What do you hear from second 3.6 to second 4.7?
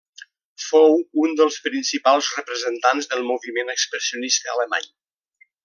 expressionista